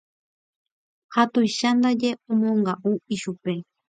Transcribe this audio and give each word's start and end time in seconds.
Ha 1.13 1.21
tuicha 1.31 1.69
ndaje 1.77 2.09
omonga'u 2.31 2.89
ichupe. 3.15 3.53